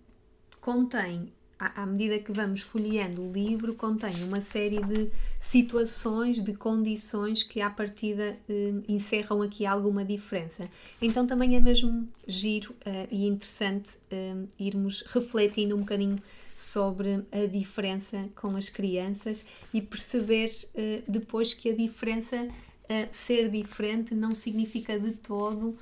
contém 0.68 1.32
à, 1.58 1.86
medida 1.86 2.20
que 2.20 2.30
vamos 2.34 2.62
folheando 2.62 3.22
o 3.22 3.32
livro, 3.32 3.74
contém 3.74 4.22
uma 4.22 4.42
série 4.42 4.84
de 4.84 5.10
situações, 5.40 6.42
de 6.42 6.54
condições 6.54 7.42
que 7.42 7.62
à 7.62 7.70
partida 7.70 8.38
eh, 8.50 8.74
encerram 8.86 9.42
aqui 9.42 9.66
alguma 9.66 10.04
diferença. 10.04 10.70
Então 11.02 11.26
também 11.26 11.56
é 11.56 11.62
mesmo 11.62 12.06
giro 12.28 12.76
eh, 12.86 13.08
e 13.10 13.26
interessante 13.26 13.98
eh, 14.12 14.36
irmos 14.60 15.04
refletindo 15.08 15.74
um 15.74 15.80
bocadinho 15.80 16.22
sobre 16.54 17.26
a 17.32 17.46
diferença 17.50 18.28
com 18.36 18.58
as 18.58 18.68
crianças 18.68 19.46
e 19.74 19.82
perceber 19.82 20.52
eh, 20.76 21.02
depois 21.08 21.54
que 21.54 21.70
a 21.70 21.74
diferença, 21.74 22.46
eh, 22.90 23.08
ser 23.10 23.50
diferente, 23.50 24.14
não 24.14 24.36
significa 24.36 25.00
de 25.00 25.14
todo 25.14 25.78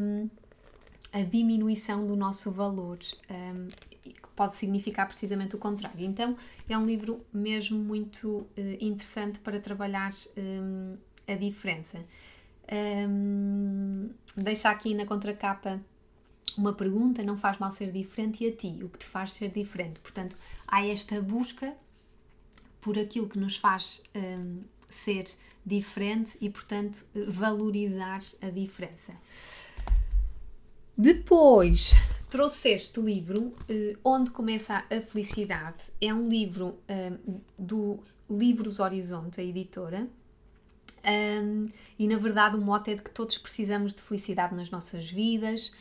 um, 0.00 0.28
a 1.12 1.22
diminuição 1.22 2.04
do 2.04 2.16
nosso 2.16 2.50
valor. 2.50 2.98
Pode 4.34 4.54
significar 4.54 5.06
precisamente 5.06 5.56
o 5.56 5.58
contrário. 5.58 6.04
Então, 6.04 6.36
é 6.68 6.76
um 6.76 6.86
livro 6.86 7.24
mesmo 7.32 7.78
muito 7.78 8.28
uh, 8.28 8.46
interessante 8.80 9.38
para 9.38 9.58
trabalhar 9.60 10.12
um, 10.36 10.96
a 11.26 11.34
diferença. 11.34 12.04
Um, 13.08 14.10
deixa 14.36 14.70
aqui 14.70 14.94
na 14.94 15.06
contracapa 15.06 15.80
uma 16.56 16.72
pergunta: 16.72 17.22
não 17.22 17.36
faz 17.36 17.58
mal 17.58 17.70
ser 17.70 17.92
diferente 17.92 18.44
e 18.44 18.48
a 18.48 18.52
ti? 18.52 18.78
O 18.82 18.88
que 18.88 18.98
te 18.98 19.06
faz 19.06 19.32
ser 19.32 19.50
diferente? 19.50 20.00
Portanto, 20.00 20.36
há 20.66 20.84
esta 20.86 21.20
busca 21.20 21.74
por 22.80 22.98
aquilo 22.98 23.28
que 23.28 23.38
nos 23.38 23.56
faz 23.56 24.02
um, 24.14 24.62
ser 24.88 25.26
diferente 25.64 26.36
e, 26.40 26.48
portanto, 26.48 27.04
valorizar 27.28 28.20
a 28.40 28.50
diferença. 28.50 29.12
Depois, 30.96 31.94
trouxe 32.28 32.70
este 32.70 33.00
livro, 33.00 33.54
uh, 33.70 33.98
Onde 34.04 34.30
Começa 34.30 34.84
a 34.90 35.00
Felicidade. 35.00 35.84
É 36.00 36.12
um 36.12 36.28
livro 36.28 36.78
um, 36.88 37.40
do 37.58 38.00
Livros 38.28 38.80
Horizonte, 38.80 39.40
a 39.40 39.44
editora. 39.44 40.08
Um, 41.06 41.66
e 41.98 42.08
na 42.08 42.16
verdade, 42.16 42.56
o 42.56 42.60
mote 42.60 42.90
é 42.90 42.94
de 42.94 43.02
que 43.02 43.10
todos 43.10 43.38
precisamos 43.38 43.94
de 43.94 44.02
felicidade 44.02 44.54
nas 44.54 44.70
nossas 44.70 45.08
vidas. 45.08 45.72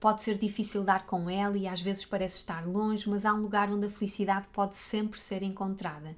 Pode 0.00 0.22
ser 0.22 0.36
difícil 0.36 0.82
dar 0.82 1.06
com 1.06 1.30
ela 1.30 1.56
e 1.56 1.66
às 1.66 1.80
vezes 1.80 2.04
parece 2.04 2.38
estar 2.38 2.66
longe, 2.66 3.08
mas 3.08 3.24
há 3.24 3.32
um 3.32 3.40
lugar 3.40 3.70
onde 3.70 3.86
a 3.86 3.90
felicidade 3.90 4.48
pode 4.52 4.74
sempre 4.74 5.18
ser 5.18 5.42
encontrada. 5.42 6.16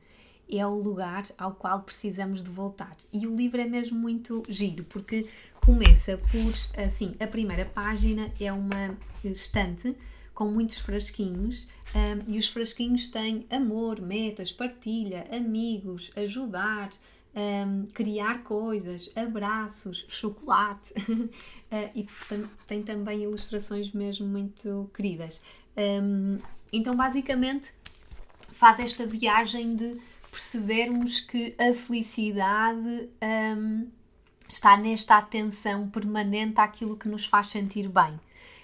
É 0.50 0.66
o 0.66 0.74
lugar 0.74 1.26
ao 1.36 1.52
qual 1.52 1.82
precisamos 1.82 2.42
de 2.42 2.50
voltar. 2.50 2.96
E 3.12 3.26
o 3.26 3.34
livro 3.34 3.60
é 3.60 3.64
mesmo 3.64 3.98
muito 3.98 4.42
giro, 4.48 4.84
porque 4.84 5.26
começa 5.64 6.18
por, 6.18 6.84
assim, 6.84 7.14
a 7.18 7.26
primeira 7.26 7.64
página 7.64 8.30
é 8.38 8.52
uma 8.52 8.96
estante 9.24 9.96
com 10.32 10.44
muitos 10.44 10.78
frasquinhos 10.78 11.66
um, 11.94 12.32
e 12.32 12.38
os 12.38 12.48
frasquinhos 12.48 13.06
têm 13.08 13.46
amor, 13.50 14.00
metas, 14.00 14.52
partilha, 14.52 15.24
amigos, 15.32 16.10
ajudar, 16.14 16.90
um, 17.34 17.86
criar 17.92 18.42
coisas, 18.44 19.10
abraços, 19.16 20.04
chocolate 20.08 20.92
uh, 20.92 21.30
e 21.94 22.06
tam 22.28 22.50
tem 22.66 22.82
também 22.82 23.22
ilustrações 23.22 23.92
mesmo 23.92 24.26
muito 24.26 24.90
queridas. 24.94 25.40
Um, 25.76 26.38
então, 26.72 26.94
basicamente, 26.94 27.72
faz 28.52 28.78
esta 28.78 29.06
viagem 29.06 29.74
de 29.74 29.96
percebermos 30.36 31.18
que 31.18 31.54
a 31.58 31.72
felicidade 31.72 33.08
um, 33.56 33.88
está 34.46 34.76
nesta 34.76 35.16
atenção 35.16 35.88
permanente 35.88 36.60
àquilo 36.60 36.94
que 36.94 37.08
nos 37.08 37.24
faz 37.24 37.48
sentir 37.48 37.88
bem. 37.88 38.20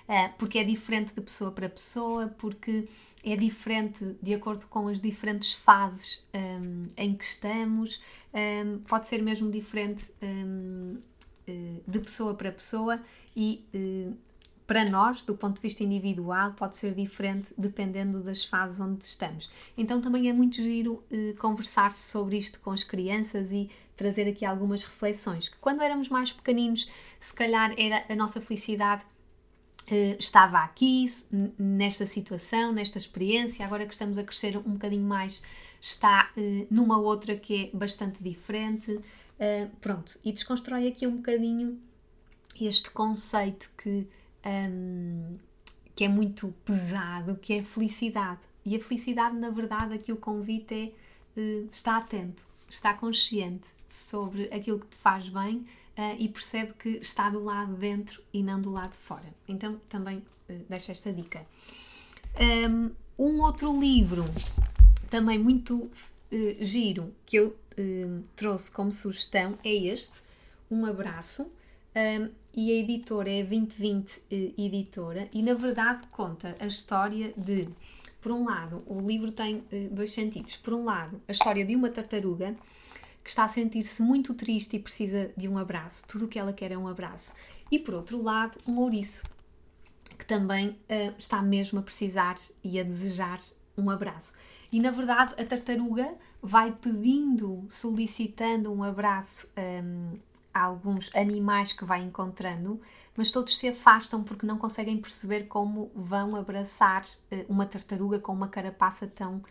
Eh, 0.07 0.29
porque 0.37 0.59
é 0.59 0.65
diferente 0.65 1.15
de 1.15 1.21
pessoa 1.23 1.51
para 1.51 1.71
pessoa, 1.71 2.29
porque 2.37 2.87
é 3.25 3.35
diferente 3.37 4.17
de 4.21 4.35
acordo 4.35 4.67
com 4.67 4.89
as 4.89 5.01
diferentes 5.01 5.55
fases 5.55 6.23
um, 6.35 6.89
em 6.95 7.15
que 7.15 7.25
estamos, 7.25 7.99
um, 8.35 8.81
pode 8.81 9.07
ser 9.07 9.23
mesmo 9.23 9.51
diferente 9.51 10.13
um, 10.21 10.27
ehm, 10.27 10.99
eh, 11.47 11.81
de 11.89 12.01
pessoa 12.01 12.35
para 12.35 12.53
pessoa 12.53 13.01
e 13.35 13.65
uh, 13.75 14.15
para 14.67 14.89
nós, 14.89 15.23
do 15.23 15.37
ponto 15.37 15.57
de 15.57 15.63
vista 15.63 15.83
individual, 15.83 16.53
pode 16.53 16.77
ser 16.77 16.95
diferente 16.95 17.53
dependendo 17.59 18.21
das 18.21 18.45
fases 18.45 18.81
onde 18.81 19.05
estamos. 19.05 19.51
Então 19.77 20.01
também 20.01 20.29
é 20.29 20.33
muito 20.33 20.57
giro 20.57 21.03
uh, 21.11 21.37
conversar 21.39 21.93
sobre 21.93 22.39
isto 22.39 22.61
com 22.61 22.71
as 22.71 22.85
crianças 22.85 23.53
e 23.53 23.71
trazer 23.97 24.29
aqui 24.29 24.45
algumas 24.45 24.85
reflexões. 24.85 25.49
Que 25.49 25.57
quando 25.59 25.83
éramos 25.83 26.09
mais 26.09 26.33
pequeninos, 26.33 26.89
se 27.21 27.35
calhar 27.35 27.75
era 27.77 28.05
a 28.09 28.17
nossa 28.17 28.41
felicidade 28.41 29.03
uh, 29.91 30.17
estava 30.19 30.59
aqui, 30.59 31.07
nesta 31.59 32.07
situação, 32.07 32.73
nesta 32.73 32.99
experiência, 32.99 33.65
agora 33.65 33.87
que 33.87 33.93
estamos 33.93 34.19
a 34.19 34.25
crescer 34.25 34.57
um 34.57 34.73
bocadinho 34.73 35.07
mais, 35.07 35.43
está 35.81 36.31
uh, 36.37 36.67
numa 36.71 36.99
outra 36.99 37.37
que 37.37 37.71
é 37.73 37.77
bastante 37.77 38.23
diferente. 38.23 38.93
Uh, 38.93 39.69
pronto, 39.81 40.19
e 40.25 40.33
desconstrói 40.33 40.87
aqui 40.87 41.07
um 41.07 41.17
bocadinho 41.17 41.81
este 42.61 42.91
conceito 42.91 43.71
que, 43.77 44.07
um, 44.47 45.37
que 45.95 46.05
é 46.05 46.09
muito 46.09 46.55
pesado, 46.65 47.37
que 47.37 47.55
é 47.55 47.61
a 47.61 47.65
felicidade. 47.65 48.41
E 48.65 48.77
a 48.77 48.81
felicidade, 48.81 49.37
na 49.37 49.51
verdade, 49.51 49.95
aqui 49.95 50.13
o 50.13 50.17
convite 50.17 50.75
é 51.37 51.41
uh, 51.41 51.69
estar 51.71 51.97
atento, 51.97 52.45
estar 52.69 52.99
consciente, 52.99 53.67
sobre 53.93 54.45
aquilo 54.45 54.79
que 54.79 54.87
te 54.87 54.97
faz 54.97 55.29
bem 55.29 55.57
uh, 55.57 56.17
e 56.19 56.29
percebe 56.29 56.73
que 56.79 56.89
está 56.89 57.29
do 57.29 57.45
lado 57.45 57.75
dentro 57.75 58.23
e 58.33 58.43
não 58.43 58.61
do 58.61 58.71
lado 58.71 58.95
fora. 58.95 59.35
Então 59.47 59.81
também 59.89 60.19
uh, 60.19 60.65
deixo 60.69 60.91
esta 60.91 61.13
dica. 61.13 61.47
Um, 62.41 62.91
um 63.19 63.41
outro 63.43 63.79
livro 63.79 64.25
também 65.11 65.39
muito 65.39 65.77
uh, 65.77 65.91
giro 66.61 67.13
que 67.27 67.37
eu 67.37 67.49
uh, 67.49 68.23
trouxe 68.35 68.71
como 68.71 68.91
sugestão 68.91 69.59
é 69.63 69.73
este, 69.73 70.21
Um 70.71 70.87
Abraço. 70.87 71.47
Um, 71.95 72.31
e 72.55 72.71
a 72.71 72.75
editora 72.75 73.31
é 73.31 73.43
2020 73.43 74.23
Editora 74.31 75.29
e 75.33 75.43
na 75.43 75.55
verdade 75.55 76.07
conta 76.11 76.57
a 76.59 76.67
história 76.67 77.35
de, 77.37 77.69
por 78.21 78.33
um 78.33 78.45
lado, 78.45 78.83
o 78.87 79.01
livro 79.01 79.33
tem 79.33 79.65
dois 79.91 80.13
sentidos. 80.13 80.57
Por 80.57 80.75
um 80.75 80.85
lado, 80.85 81.21
a 81.29 81.33
história 81.33 81.65
de 81.65 81.75
uma 81.77 81.91
tartaruga 81.91 82.55
que 83.23 83.31
está 83.31 83.45
a 83.45 83.49
sentir-se 83.49 84.03
muito 84.03 84.35
triste 84.35 84.77
e 84.77 84.79
precisa 84.79 85.31
de 85.37 85.49
um 85.49 85.57
abraço. 85.57 86.05
Tudo 86.07 86.25
o 86.25 86.29
que 86.29 86.39
ela 86.39 86.53
quer 86.53 86.73
é 86.73 86.79
um 86.79 86.89
abraço. 86.89 87.35
E 87.71 87.79
por 87.79 87.95
outro 87.95 88.21
lado, 88.21 88.59
um 88.67 88.79
ouriço, 88.81 89.23
que 90.19 90.27
também 90.27 90.71
uh, 90.71 91.15
está 91.19 91.41
mesmo 91.41 91.79
a 91.79 91.83
precisar 91.83 92.39
e 92.63 92.79
a 92.79 92.83
desejar 92.83 93.41
um 93.77 93.89
abraço. 93.91 94.35
E 94.71 94.81
na 94.81 94.91
verdade, 94.91 95.35
a 95.41 95.45
tartaruga 95.45 96.15
vai 96.41 96.73
pedindo, 96.73 97.65
solicitando 97.69 98.73
um 98.73 98.83
abraço 98.83 99.49
um, 99.57 100.15
a 100.15 100.32
alguns 100.53 101.11
animais 101.15 101.73
que 101.73 101.85
vai 101.85 102.03
encontrando, 102.03 102.81
mas 103.17 103.31
todos 103.31 103.57
se 103.57 103.69
afastam 103.69 104.23
porque 104.23 104.47
não 104.47 104.59
conseguem 104.59 104.99
perceber 104.99 105.45
como 105.45 105.91
vão 105.95 106.35
abraçar 106.37 107.03
uh, 107.03 107.45
uma 107.49 107.67
tartaruga 107.67 108.19
com 108.19 108.33
uma 108.33 108.49
carapaça 108.49 109.07
tão, 109.07 109.43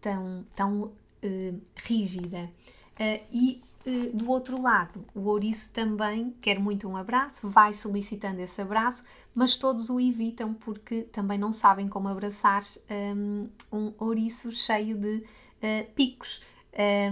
tão, 0.00 0.46
tão 0.54 0.82
uh, 0.82 1.60
rígida. 1.76 2.50
Uh, 2.98 3.24
e 3.32 3.62
eh, 3.84 4.10
do 4.12 4.30
outro 4.30 4.60
lado, 4.60 5.04
o 5.14 5.22
ouriço 5.22 5.72
também 5.72 6.34
quer 6.40 6.58
muito 6.58 6.86
um 6.86 6.96
abraço, 6.96 7.48
vai 7.48 7.72
solicitando 7.72 8.40
esse 8.40 8.60
abraço, 8.60 9.04
mas 9.34 9.56
todos 9.56 9.88
o 9.88 9.98
evitam 9.98 10.52
porque 10.52 11.02
também 11.02 11.38
não 11.38 11.52
sabem 11.52 11.88
como 11.88 12.08
abraçar 12.08 12.62
um, 13.16 13.48
um 13.72 13.92
ouriço 13.98 14.52
cheio 14.52 14.96
de 14.96 15.16
uh, 15.16 15.92
picos. 15.94 16.40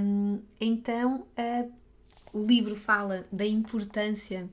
Um, 0.00 0.40
então, 0.60 1.26
uh, 1.38 1.72
o 2.32 2.42
livro 2.42 2.74
fala 2.74 3.26
da 3.30 3.46
importância 3.46 4.48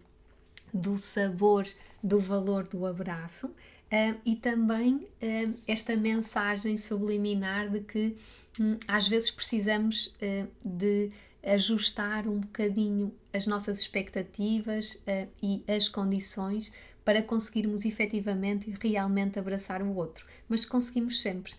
do 0.74 0.98
sabor, 0.98 1.68
do 2.04 2.20
valor 2.20 2.68
do 2.68 2.86
abraço. 2.86 3.48
Uh, 3.86 4.20
e 4.26 4.36
também 4.36 4.96
uh, 4.96 5.54
esta 5.68 5.96
mensagem 5.96 6.76
subliminar 6.76 7.70
de 7.70 7.82
que 7.82 8.18
um, 8.60 8.78
às 8.88 9.08
vezes 9.08 9.30
precisamos 9.30 10.08
uh, 10.08 10.48
de 10.66 11.12
ajustar 11.44 12.28
um 12.28 12.40
bocadinho 12.40 13.14
as 13.32 13.46
nossas 13.46 13.80
expectativas 13.80 15.04
e 15.44 15.64
as 15.68 15.88
condições 15.88 16.74
para 17.04 17.22
conseguirmos 17.22 17.86
efetivamente 17.86 18.68
e 18.68 18.90
realmente 18.90 19.38
abraçar 19.38 19.84
o 19.84 19.94
outro, 19.94 20.26
mas 20.50 20.66
conseguimos 20.66 21.22
sempre. 21.22 21.54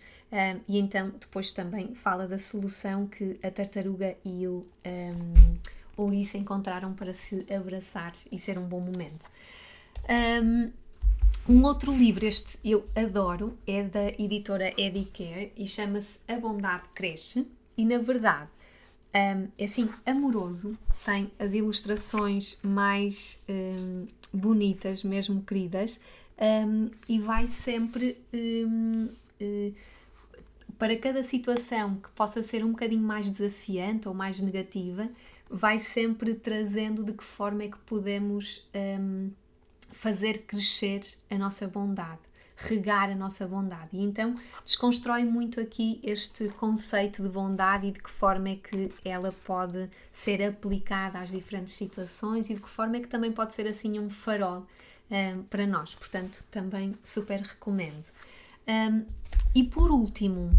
e 0.67 0.77
então 0.77 1.13
depois 1.17 1.51
também 1.51 1.95
fala 1.95 2.27
da 2.27 2.37
solução 2.37 3.07
que 3.07 3.39
a 3.41 3.49
tartaruga 3.49 4.17
e 4.25 4.45
o 4.45 4.65
um, 4.85 5.57
ouriço 5.97 6.37
encontraram 6.37 6.93
para 6.93 7.13
se 7.13 7.45
abraçar 7.53 8.13
e 8.31 8.37
ser 8.39 8.57
um 8.57 8.65
bom 8.65 8.79
momento. 8.79 9.29
Um, 10.07 10.71
um 11.49 11.63
outro 11.63 11.91
livro, 11.91 12.25
este 12.25 12.59
eu 12.63 12.87
adoro, 12.95 13.57
é 13.65 13.83
da 13.83 14.09
editora 14.09 14.73
Eddie 14.77 15.05
Care 15.05 15.51
e 15.57 15.65
chama-se 15.65 16.19
A 16.27 16.37
Bondade 16.37 16.83
Cresce. 16.93 17.47
E 17.77 17.85
na 17.85 17.97
verdade 17.97 18.49
um, 19.17 19.47
é 19.57 19.65
assim 19.65 19.89
amoroso, 20.05 20.77
tem 21.05 21.31
as 21.39 21.53
ilustrações 21.53 22.57
mais 22.61 23.41
um, 23.49 24.07
bonitas, 24.33 25.03
mesmo 25.03 25.41
queridas, 25.41 25.99
um, 26.39 26.89
e 27.07 27.19
vai 27.19 27.47
sempre 27.47 28.17
uh, 28.33 29.73
para 30.77 30.95
cada 30.97 31.23
situação 31.23 31.95
que 31.95 32.09
possa 32.09 32.43
ser 32.43 32.63
um 32.63 32.71
bocadinho 32.71 33.01
mais 33.01 33.29
desafiante 33.29 34.07
ou 34.07 34.13
mais 34.13 34.39
negativa, 34.39 35.09
vai 35.49 35.79
sempre 35.79 36.33
trazendo 36.33 37.03
de 37.03 37.13
que 37.13 37.23
forma 37.23 37.63
é 37.63 37.67
que 37.67 37.77
podemos 37.79 38.67
fazer 39.91 40.43
crescer 40.45 41.01
a 41.29 41.37
nossa 41.37 41.67
bondade, 41.67 42.21
regar 42.55 43.09
a 43.09 43.15
nossa 43.15 43.47
bondade. 43.47 43.89
E 43.93 44.03
então 44.03 44.35
desconstrói 44.63 45.23
muito 45.23 45.59
aqui 45.59 45.99
este 46.03 46.49
conceito 46.49 47.21
de 47.23 47.29
bondade 47.29 47.87
e 47.87 47.91
de 47.91 48.01
que 48.01 48.09
forma 48.09 48.49
é 48.49 48.55
que 48.55 48.91
ela 49.05 49.33
pode 49.45 49.89
ser 50.11 50.43
aplicada 50.43 51.19
às 51.19 51.29
diferentes 51.29 51.73
situações 51.73 52.49
e 52.49 52.55
de 52.55 52.61
que 52.61 52.69
forma 52.69 52.97
é 52.97 52.99
que 52.99 53.07
também 53.07 53.31
pode 53.31 53.53
ser 53.53 53.67
assim 53.67 53.99
um 53.99 54.09
farol 54.09 54.65
um, 55.09 55.43
para 55.43 55.65
nós. 55.65 55.95
Portanto, 55.95 56.43
também 56.51 56.95
super 57.03 57.39
recomendo. 57.41 58.05
Um, 58.67 59.05
e 59.55 59.63
por 59.63 59.91
último, 59.91 60.51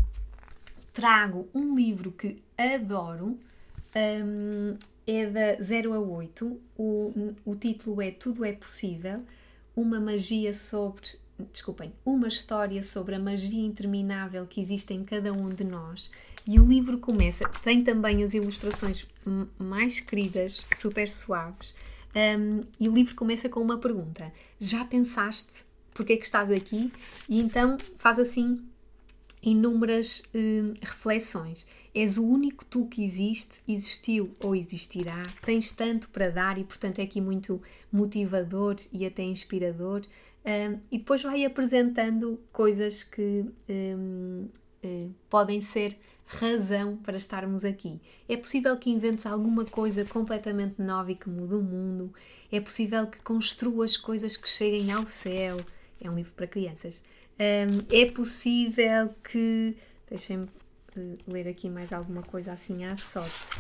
trago 0.93 1.49
um 1.55 1.75
livro 1.75 2.11
que 2.11 2.43
adoro. 2.57 3.39
Um, 3.95 4.77
é 5.07 5.27
da 5.27 5.63
0 5.63 5.95
a 5.95 6.01
8. 6.01 6.61
O, 6.77 7.35
o 7.45 7.57
título 7.57 8.03
é 8.03 8.11
Tudo 8.11 8.45
é 8.45 8.53
Possível. 8.53 9.23
Uma 9.75 10.01
magia 10.01 10.53
sobre. 10.53 11.03
Desculpem, 11.53 11.93
uma 12.05 12.27
história 12.27 12.83
sobre 12.83 13.15
a 13.15 13.19
magia 13.19 13.65
interminável 13.65 14.45
que 14.47 14.61
existe 14.61 14.93
em 14.93 15.05
cada 15.05 15.33
um 15.33 15.55
de 15.55 15.63
nós. 15.65 16.11
E 16.47 16.59
o 16.59 16.67
livro 16.67 16.99
começa, 16.99 17.49
tem 17.63 17.85
também 17.85 18.25
as 18.25 18.35
ilustrações 18.35 19.07
mais 19.59 20.01
queridas, 20.01 20.67
super 20.75 21.09
suaves. 21.09 21.75
Um, 22.17 22.65
e 22.81 22.89
o 22.89 22.93
livro 22.93 23.15
começa 23.15 23.49
com 23.49 23.61
uma 23.61 23.79
pergunta: 23.79 24.33
Já 24.59 24.85
pensaste 24.85 25.69
porque 25.99 26.13
é 26.13 26.17
que 26.17 26.25
estás 26.25 26.51
aqui? 26.51 26.93
E 27.29 27.41
então 27.41 27.77
faz 27.97 28.19
assim 28.21 28.65
inúmeras 29.43 30.23
hum, 30.35 30.73
reflexões. 30.81 31.67
És 31.95 32.19
o 32.19 32.25
único 32.25 32.65
tu 32.65 32.87
que 32.87 33.03
existe, 33.03 33.63
existiu 33.67 34.35
ou 34.41 34.55
existirá, 34.55 35.23
tens 35.43 35.73
tanto 35.73 36.09
para 36.11 36.31
dar 36.31 36.59
e, 36.59 36.65
portanto, 36.65 36.99
é 36.99 37.03
aqui 37.03 37.21
muito 37.21 37.61
motivador 37.91 38.77
e 38.93 39.07
até 39.07 39.23
inspirador. 39.23 40.03
Um, 40.45 40.81
e 40.91 40.99
depois 40.99 41.23
vai 41.23 41.45
apresentando 41.45 42.41
coisas 42.53 43.03
que 43.03 43.45
um, 43.69 44.49
uh, 44.85 45.15
podem 45.29 45.61
ser 45.61 45.99
razão 46.29 46.97
para 46.97 47.17
estarmos 47.17 47.65
aqui. 47.65 48.01
É 48.29 48.37
possível 48.37 48.77
que 48.77 48.91
inventes 48.91 49.25
alguma 49.27 49.65
coisa 49.65 50.05
completamente 50.05 50.81
nova 50.81 51.11
e 51.11 51.15
que 51.15 51.29
mude 51.29 51.55
o 51.55 51.63
mundo. 51.63 52.13
É 52.53 52.61
possível 52.61 53.07
que 53.07 53.21
construas 53.23 53.97
coisas 53.97 54.37
que 54.37 54.49
cheguem 54.49 54.93
ao 54.93 55.07
céu. 55.07 55.59
É 56.01 56.11
um 56.11 56.15
livro 56.15 56.33
para 56.35 56.47
crianças. 56.47 57.03
Um, 57.39 57.95
é 57.95 58.07
possível 58.11 59.15
que. 59.25 59.77
Deixem-me 60.09 60.49
ler 61.27 61.49
aqui 61.49 61.69
mais 61.69 61.93
alguma 61.93 62.23
coisa 62.23 62.53
assim 62.53 62.85
à 62.85 62.97
sorte. 62.97 63.51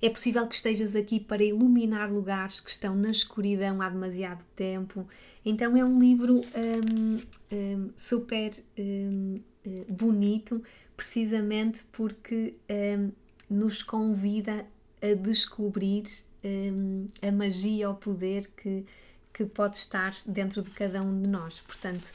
É 0.00 0.08
possível 0.08 0.46
que 0.46 0.54
estejas 0.54 0.94
aqui 0.94 1.18
para 1.18 1.42
iluminar 1.42 2.10
lugares 2.10 2.60
que 2.60 2.70
estão 2.70 2.94
na 2.94 3.10
escuridão 3.10 3.82
há 3.82 3.88
demasiado 3.88 4.44
tempo. 4.54 5.08
Então 5.44 5.76
é 5.76 5.84
um 5.84 5.98
livro 5.98 6.40
um, 6.40 7.16
um, 7.52 7.90
super 7.96 8.50
um, 8.78 9.40
eh, 9.64 9.84
bonito, 9.88 10.62
precisamente 10.96 11.84
porque 11.90 12.54
hum, 12.70 13.10
nos 13.50 13.82
convida 13.82 14.64
a 15.02 15.14
descobrir 15.14 16.04
hum, 16.44 17.06
a 17.20 17.32
magia, 17.32 17.90
o 17.90 17.94
poder 17.94 18.46
que, 18.56 18.84
que 19.32 19.44
pode 19.46 19.76
estar 19.76 20.12
dentro 20.28 20.62
de 20.62 20.70
cada 20.70 21.02
um 21.02 21.20
de 21.20 21.28
nós. 21.28 21.60
Portanto, 21.60 22.12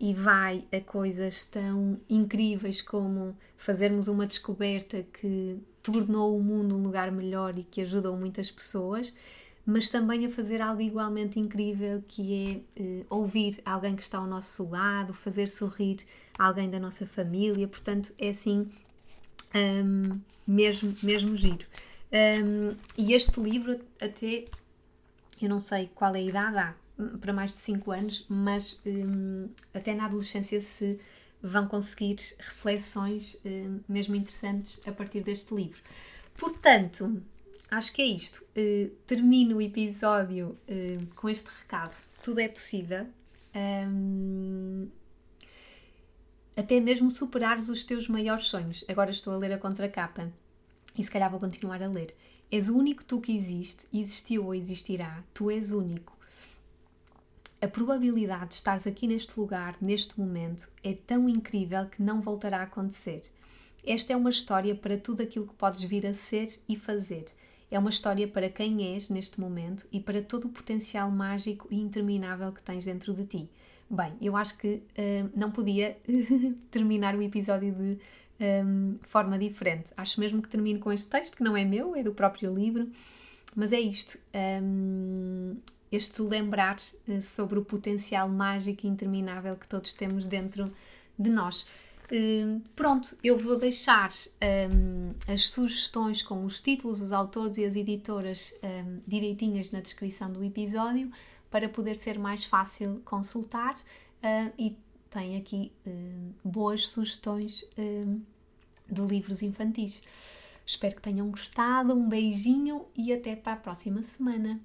e 0.00 0.14
vai 0.14 0.64
a 0.72 0.80
coisas 0.80 1.44
tão 1.44 1.94
incríveis 2.08 2.80
como 2.80 3.36
fazermos 3.58 4.08
uma 4.08 4.26
descoberta 4.26 5.04
que 5.12 5.58
tornou 5.82 6.38
o 6.38 6.42
mundo 6.42 6.74
um 6.74 6.82
lugar 6.82 7.12
melhor 7.12 7.58
e 7.58 7.62
que 7.62 7.82
ajudou 7.82 8.16
muitas 8.16 8.50
pessoas, 8.50 9.12
mas 9.64 9.90
também 9.90 10.24
a 10.24 10.30
fazer 10.30 10.62
algo 10.62 10.80
igualmente 10.80 11.38
incrível 11.38 12.02
que 12.08 12.64
é 12.76 12.80
uh, 12.82 13.06
ouvir 13.10 13.60
alguém 13.62 13.94
que 13.94 14.02
está 14.02 14.16
ao 14.16 14.26
nosso 14.26 14.66
lado, 14.66 15.12
fazer 15.12 15.48
sorrir 15.48 15.98
alguém 16.38 16.70
da 16.70 16.80
nossa 16.80 17.06
família, 17.06 17.68
portanto 17.68 18.10
é 18.18 18.30
assim 18.30 18.70
um, 19.54 20.18
mesmo, 20.46 20.96
mesmo 21.02 21.36
giro. 21.36 21.66
Um, 22.10 22.74
e 22.96 23.12
este 23.12 23.38
livro 23.38 23.78
até 24.00 24.46
eu 25.40 25.48
não 25.48 25.60
sei 25.60 25.90
qual 25.94 26.14
é 26.14 26.18
a 26.18 26.22
idade 26.22 26.58
há, 26.58 26.74
para 27.20 27.32
mais 27.32 27.52
de 27.52 27.58
5 27.58 27.90
anos, 27.92 28.26
mas 28.28 28.80
um, 28.86 29.48
até 29.72 29.94
na 29.94 30.06
adolescência 30.06 30.60
se 30.60 30.98
vão 31.42 31.66
conseguir 31.66 32.16
reflexões 32.38 33.38
um, 33.44 33.80
mesmo 33.88 34.14
interessantes 34.14 34.80
a 34.86 34.92
partir 34.92 35.22
deste 35.22 35.54
livro. 35.54 35.80
Portanto, 36.36 37.22
acho 37.70 37.92
que 37.92 38.02
é 38.02 38.06
isto. 38.06 38.44
Uh, 38.56 38.90
termino 39.06 39.56
o 39.56 39.62
episódio 39.62 40.56
uh, 40.68 41.06
com 41.14 41.28
este 41.28 41.48
recado. 41.48 41.94
Tudo 42.22 42.40
é 42.40 42.48
possível. 42.48 43.06
Um, 43.54 44.88
até 46.56 46.78
mesmo 46.78 47.10
superares 47.10 47.68
os 47.68 47.84
teus 47.84 48.08
maiores 48.08 48.48
sonhos. 48.48 48.84
Agora 48.88 49.10
estou 49.10 49.32
a 49.32 49.36
ler 49.36 49.52
a 49.52 49.58
contracapa 49.58 50.30
e 50.96 51.02
se 51.02 51.10
calhar 51.10 51.30
vou 51.30 51.40
continuar 51.40 51.82
a 51.82 51.88
ler. 51.88 52.14
És 52.50 52.68
o 52.68 52.76
único 52.76 53.04
tu 53.04 53.20
que 53.20 53.34
existe, 53.34 53.86
existiu 53.92 54.44
ou 54.44 54.54
existirá. 54.54 55.22
Tu 55.32 55.50
és 55.50 55.70
único. 55.70 56.19
A 57.62 57.68
probabilidade 57.68 58.48
de 58.48 58.54
estares 58.54 58.86
aqui 58.86 59.06
neste 59.06 59.38
lugar, 59.38 59.76
neste 59.82 60.18
momento, 60.18 60.70
é 60.82 60.94
tão 60.94 61.28
incrível 61.28 61.84
que 61.86 62.02
não 62.02 62.20
voltará 62.20 62.60
a 62.60 62.62
acontecer. 62.62 63.22
Esta 63.84 64.14
é 64.14 64.16
uma 64.16 64.30
história 64.30 64.74
para 64.74 64.96
tudo 64.96 65.22
aquilo 65.22 65.46
que 65.46 65.54
podes 65.54 65.82
vir 65.82 66.06
a 66.06 66.14
ser 66.14 66.58
e 66.66 66.74
fazer. 66.74 67.26
É 67.70 67.78
uma 67.78 67.90
história 67.90 68.26
para 68.26 68.48
quem 68.48 68.94
és 68.94 69.10
neste 69.10 69.38
momento 69.38 69.86
e 69.92 70.00
para 70.00 70.22
todo 70.22 70.46
o 70.46 70.48
potencial 70.48 71.10
mágico 71.10 71.68
e 71.70 71.78
interminável 71.78 72.50
que 72.50 72.62
tens 72.62 72.84
dentro 72.84 73.12
de 73.12 73.26
ti. 73.26 73.50
Bem, 73.90 74.14
eu 74.22 74.36
acho 74.36 74.56
que 74.56 74.76
uh, 74.76 75.30
não 75.36 75.50
podia 75.50 75.98
terminar 76.70 77.14
o 77.14 77.22
episódio 77.22 77.74
de 77.74 77.98
um, 78.40 78.98
forma 79.02 79.38
diferente. 79.38 79.92
Acho 79.96 80.18
mesmo 80.18 80.40
que 80.40 80.48
termino 80.48 80.80
com 80.80 80.90
este 80.90 81.08
texto, 81.08 81.36
que 81.36 81.44
não 81.44 81.54
é 81.54 81.64
meu, 81.64 81.94
é 81.94 82.02
do 82.02 82.14
próprio 82.14 82.54
livro, 82.54 82.90
mas 83.54 83.72
é 83.72 83.80
isto. 83.80 84.18
Um, 84.62 85.56
este 85.90 86.22
lembrar 86.22 86.76
uh, 87.08 87.22
sobre 87.22 87.58
o 87.58 87.64
potencial 87.64 88.28
mágico 88.28 88.86
e 88.86 88.88
interminável 88.88 89.56
que 89.56 89.66
todos 89.66 89.92
temos 89.92 90.24
dentro 90.24 90.72
de 91.18 91.30
nós. 91.30 91.66
Uh, 92.10 92.60
pronto, 92.74 93.16
eu 93.22 93.36
vou 93.36 93.56
deixar 93.56 94.10
um, 94.72 95.14
as 95.32 95.46
sugestões 95.46 96.22
com 96.22 96.44
os 96.44 96.60
títulos, 96.60 97.00
os 97.00 97.12
autores 97.12 97.56
e 97.56 97.64
as 97.64 97.76
editoras 97.76 98.52
um, 98.62 99.00
direitinhas 99.06 99.70
na 99.70 99.80
descrição 99.80 100.32
do 100.32 100.42
episódio 100.44 101.10
para 101.50 101.68
poder 101.68 101.96
ser 101.96 102.18
mais 102.18 102.44
fácil 102.44 103.00
consultar 103.04 103.74
uh, 103.74 104.52
e 104.58 104.76
tem 105.08 105.36
aqui 105.36 105.72
boas 106.44 106.86
sugestões 106.86 107.64
de 108.88 109.02
livros 109.02 109.42
infantis. 109.42 110.00
Espero 110.64 110.94
que 110.94 111.02
tenham 111.02 111.28
gostado. 111.28 111.92
Um 111.94 112.08
beijinho 112.08 112.86
e 112.96 113.12
até 113.12 113.34
para 113.34 113.54
a 113.54 113.56
próxima 113.56 114.04
semana. 114.04 114.60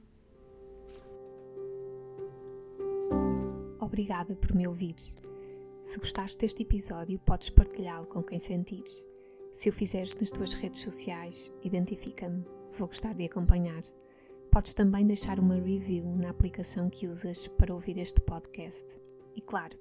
Obrigada 3.95 4.35
por 4.35 4.53
me 4.53 4.67
ouvires. 4.67 5.15
Se 5.85 5.97
gostaste 5.97 6.39
deste 6.39 6.63
episódio, 6.63 7.17
podes 7.19 7.49
partilhá-lo 7.49 8.05
com 8.05 8.21
quem 8.21 8.37
sentires. 8.37 9.07
Se 9.53 9.69
o 9.69 9.71
fizeres 9.71 10.13
nas 10.17 10.31
tuas 10.31 10.53
redes 10.53 10.81
sociais, 10.81 11.49
identifica-me, 11.63 12.43
vou 12.77 12.89
gostar 12.89 13.13
de 13.13 13.23
acompanhar. 13.23 13.83
Podes 14.51 14.73
também 14.73 15.07
deixar 15.07 15.39
uma 15.39 15.55
review 15.55 16.03
na 16.17 16.31
aplicação 16.31 16.89
que 16.89 17.07
usas 17.07 17.47
para 17.57 17.73
ouvir 17.73 17.97
este 17.97 18.19
podcast. 18.19 18.99
E 19.33 19.41
claro, 19.41 19.77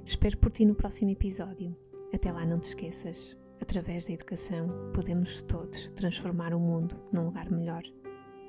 Espero 0.04 0.36
por 0.38 0.50
ti 0.50 0.64
no 0.64 0.74
próximo 0.74 1.12
episódio. 1.12 1.76
Até 2.12 2.32
lá, 2.32 2.44
não 2.44 2.58
te 2.58 2.64
esqueças, 2.64 3.36
através 3.62 4.06
da 4.06 4.12
educação, 4.12 4.68
podemos 4.92 5.42
todos 5.42 5.90
transformar 5.92 6.52
o 6.52 6.58
mundo 6.58 6.96
num 7.12 7.26
lugar 7.26 7.50
melhor. 7.50 7.82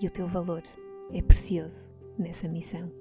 E 0.02 0.08
o 0.08 0.10
teu 0.10 0.28
valor 0.28 0.64
é 1.14 1.22
precioso 1.22 1.88
nessa 2.18 2.48
missão. 2.48 2.92